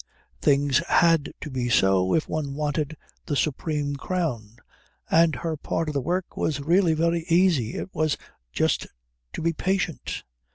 Things 0.41 0.79
had 0.87 1.31
to 1.41 1.51
be 1.51 1.69
so 1.69 2.15
if 2.15 2.27
one 2.27 2.55
wanted 2.55 2.97
the 3.27 3.35
supreme 3.35 3.95
crown, 3.97 4.55
and 5.11 5.35
her 5.35 5.55
part 5.55 5.89
of 5.89 5.93
the 5.93 6.01
work 6.01 6.35
was 6.35 6.59
really 6.59 6.95
very 6.95 7.23
easy, 7.29 7.75
it 7.75 7.93
was 7.93 8.17
just 8.51 8.87
to 9.33 9.43
be 9.43 9.53
patient. 9.53 10.23